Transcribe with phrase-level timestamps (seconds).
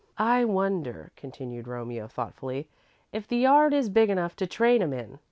[0.17, 2.67] "I wonder," continued Romeo, thoughtfully,
[3.13, 5.19] "if the yard is big enough to train 'em in.